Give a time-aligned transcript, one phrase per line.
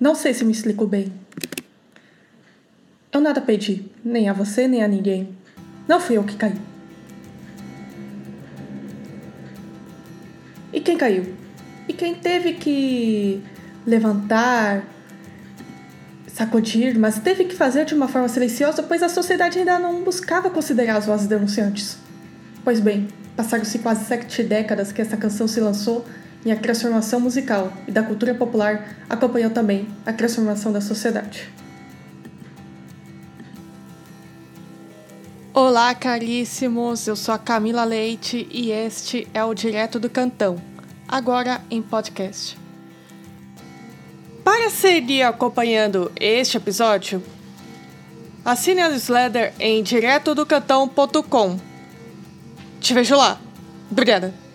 [0.00, 1.12] Não sei se me explico bem.
[3.10, 5.36] Eu nada pedi, nem a você, nem a ninguém.
[5.88, 6.54] Não fui eu que caí.
[10.72, 11.34] E quem caiu?
[11.88, 13.42] E quem teve que
[13.86, 14.84] levantar,
[16.28, 20.48] sacudir, mas teve que fazer de uma forma silenciosa, pois a sociedade ainda não buscava
[20.48, 21.96] considerar as vozes denunciantes.
[22.62, 26.04] Pois bem, passaram-se quase sete décadas que essa canção se lançou
[26.48, 31.46] e a transformação musical e da cultura popular acompanhou também a transformação da sociedade.
[35.52, 37.06] Olá, caríssimos!
[37.06, 40.56] Eu sou a Camila Leite e este é o Direto do Cantão,
[41.06, 42.56] agora em podcast.
[44.42, 47.22] Para seguir acompanhando este episódio,
[48.42, 51.60] assine a newsletter em diretodocantão.com.
[52.80, 53.38] Te vejo lá.
[53.90, 54.47] Obrigada.